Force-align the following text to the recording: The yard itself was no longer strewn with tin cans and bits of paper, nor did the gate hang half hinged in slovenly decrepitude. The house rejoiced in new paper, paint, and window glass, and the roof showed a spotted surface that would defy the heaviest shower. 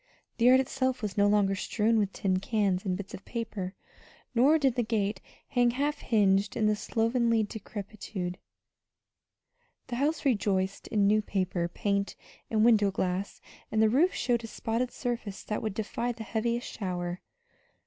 The 0.39 0.45
yard 0.45 0.59
itself 0.59 1.03
was 1.03 1.15
no 1.15 1.27
longer 1.27 1.53
strewn 1.53 1.99
with 1.99 2.11
tin 2.11 2.39
cans 2.39 2.85
and 2.85 2.97
bits 2.97 3.13
of 3.13 3.23
paper, 3.23 3.75
nor 4.33 4.57
did 4.57 4.73
the 4.73 4.81
gate 4.81 5.21
hang 5.49 5.69
half 5.69 5.99
hinged 5.99 6.57
in 6.57 6.75
slovenly 6.75 7.43
decrepitude. 7.43 8.39
The 9.89 9.97
house 9.97 10.25
rejoiced 10.25 10.87
in 10.87 11.05
new 11.05 11.21
paper, 11.21 11.67
paint, 11.67 12.15
and 12.49 12.65
window 12.65 12.89
glass, 12.89 13.41
and 13.71 13.79
the 13.79 13.89
roof 13.89 14.11
showed 14.15 14.43
a 14.43 14.47
spotted 14.47 14.89
surface 14.89 15.43
that 15.43 15.61
would 15.61 15.75
defy 15.75 16.11
the 16.11 16.23
heaviest 16.23 16.65
shower. 16.67 17.21